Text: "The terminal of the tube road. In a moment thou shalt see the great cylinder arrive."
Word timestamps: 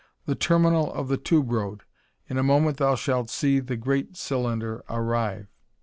"The 0.25 0.33
terminal 0.33 0.91
of 0.91 1.09
the 1.09 1.17
tube 1.17 1.51
road. 1.51 1.83
In 2.27 2.39
a 2.39 2.43
moment 2.43 2.77
thou 2.77 2.95
shalt 2.95 3.29
see 3.29 3.59
the 3.59 3.77
great 3.77 4.17
cylinder 4.17 4.83
arrive." 4.89 5.45